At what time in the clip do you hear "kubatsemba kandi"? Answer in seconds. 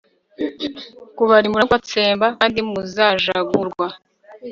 1.69-2.59